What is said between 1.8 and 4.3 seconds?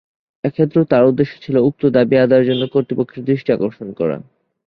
দাবী আদায়ের জন্য কর্তৃপক্ষের দৃষ্টি আকর্ষণ করা।